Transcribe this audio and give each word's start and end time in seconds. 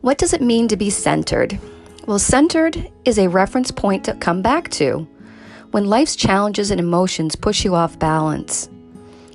What 0.00 0.18
does 0.18 0.32
it 0.32 0.42
mean 0.42 0.68
to 0.68 0.76
be 0.76 0.90
centered? 0.90 1.58
Well, 2.06 2.18
centered 2.18 2.90
is 3.04 3.18
a 3.18 3.28
reference 3.28 3.70
point 3.70 4.04
to 4.04 4.14
come 4.14 4.42
back 4.42 4.70
to. 4.72 5.08
When 5.72 5.86
life's 5.86 6.16
challenges 6.16 6.70
and 6.70 6.78
emotions 6.78 7.36
push 7.36 7.64
you 7.64 7.74
off 7.74 7.98
balance, 7.98 8.68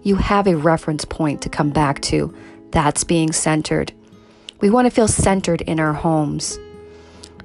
you 0.04 0.16
have 0.16 0.48
a 0.48 0.58
reference 0.58 1.06
point 1.06 1.42
to 1.42 1.50
come 1.50 1.70
back 1.70 2.02
to. 2.04 2.34
That's 2.72 3.04
being 3.04 3.32
centered. 3.32 3.92
We 4.62 4.70
want 4.70 4.86
to 4.86 4.92
feel 4.92 5.08
centered 5.08 5.62
in 5.62 5.80
our 5.80 5.94
homes. 5.94 6.58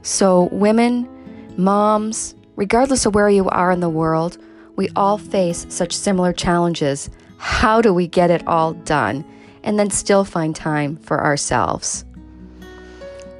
So, 0.02 0.44
women, 0.52 1.08
moms, 1.56 2.34
regardless 2.54 3.06
of 3.06 3.14
where 3.14 3.28
you 3.28 3.48
are 3.48 3.70
in 3.70 3.80
the 3.80 3.88
world, 3.88 4.38
we 4.76 4.88
all 4.94 5.18
face 5.18 5.66
such 5.68 5.92
similar 5.92 6.32
challenges. 6.32 7.10
How 7.38 7.82
do 7.82 7.92
we 7.92 8.06
get 8.06 8.30
it 8.30 8.46
all 8.46 8.72
done 8.72 9.24
and 9.64 9.78
then 9.78 9.90
still 9.90 10.24
find 10.24 10.54
time 10.54 10.96
for 10.96 11.22
ourselves? 11.22 12.05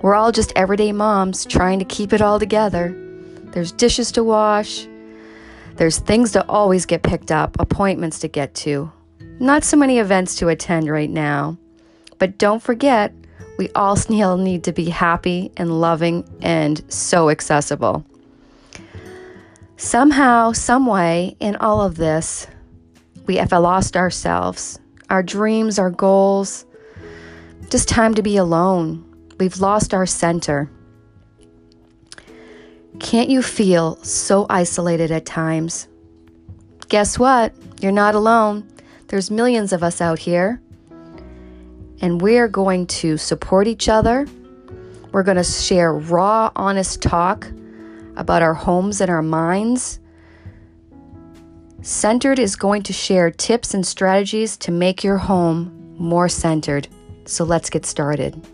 We're 0.06 0.14
all 0.14 0.30
just 0.30 0.52
everyday 0.54 0.92
moms 0.92 1.44
trying 1.44 1.80
to 1.80 1.84
keep 1.84 2.12
it 2.12 2.22
all 2.22 2.38
together. 2.38 2.94
There's 3.46 3.72
dishes 3.72 4.12
to 4.12 4.22
wash, 4.22 4.86
there's 5.74 5.98
things 5.98 6.30
to 6.30 6.48
always 6.48 6.86
get 6.86 7.02
picked 7.02 7.32
up, 7.32 7.56
appointments 7.58 8.20
to 8.20 8.28
get 8.28 8.54
to, 8.54 8.92
not 9.40 9.64
so 9.64 9.76
many 9.76 9.98
events 9.98 10.36
to 10.36 10.46
attend 10.46 10.88
right 10.88 11.10
now. 11.10 11.58
But 12.18 12.38
don't 12.38 12.62
forget, 12.62 13.14
we 13.58 13.68
all 13.70 13.96
still 13.96 14.36
need 14.36 14.62
to 14.62 14.72
be 14.72 14.90
happy 14.90 15.50
and 15.56 15.80
loving 15.80 16.24
and 16.40 16.84
so 16.88 17.28
accessible. 17.28 18.06
Somehow, 19.76 20.52
some 20.52 20.86
way, 20.86 21.36
in 21.40 21.56
all 21.56 21.80
of 21.82 21.96
this, 21.96 22.46
we 23.26 23.38
have 23.38 23.50
lost 23.50 23.96
ourselves, 23.96 24.78
our 25.10 25.24
dreams, 25.24 25.80
our 25.80 25.90
goals, 25.90 26.64
just 27.70 27.88
time 27.88 28.14
to 28.14 28.22
be 28.22 28.36
alone. 28.36 29.02
We've 29.38 29.58
lost 29.58 29.92
our 29.92 30.06
center. 30.06 30.70
Can't 32.98 33.28
you 33.28 33.42
feel 33.42 33.96
so 34.02 34.46
isolated 34.48 35.10
at 35.10 35.26
times? 35.26 35.88
Guess 36.88 37.18
what? 37.18 37.52
You're 37.80 37.92
not 37.92 38.14
alone. 38.14 38.66
There's 39.08 39.30
millions 39.30 39.72
of 39.72 39.82
us 39.82 40.00
out 40.00 40.18
here, 40.18 40.60
and 42.00 42.20
we're 42.20 42.48
going 42.48 42.86
to 42.86 43.16
support 43.16 43.66
each 43.66 43.88
other. 43.88 44.26
We're 45.12 45.22
going 45.22 45.36
to 45.36 45.44
share 45.44 45.92
raw, 45.92 46.50
honest 46.56 47.02
talk 47.02 47.46
about 48.16 48.42
our 48.42 48.54
homes 48.54 49.00
and 49.00 49.10
our 49.10 49.22
minds. 49.22 50.00
Centered 51.82 52.38
is 52.38 52.56
going 52.56 52.82
to 52.84 52.92
share 52.92 53.30
tips 53.30 53.74
and 53.74 53.86
strategies 53.86 54.56
to 54.58 54.72
make 54.72 55.04
your 55.04 55.18
home 55.18 55.94
more 55.98 56.28
centered. 56.28 56.88
So 57.26 57.44
let's 57.44 57.70
get 57.70 57.84
started. 57.84 58.44